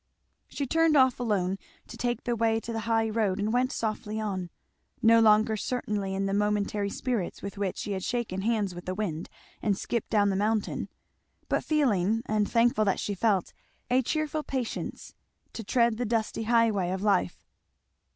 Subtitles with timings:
[0.47, 4.19] She turned off alone to take the way to the high road and went softly
[4.19, 4.49] on,
[4.99, 8.95] no longer certainly in the momentary spirits with which she had shaken hands with the
[8.95, 9.29] wind
[9.61, 10.89] and skipped down the mountain;
[11.49, 13.53] but feeling, and thankful that she felt,
[13.91, 15.13] a cheerful patience
[15.53, 17.45] to tread the dusty highway of life.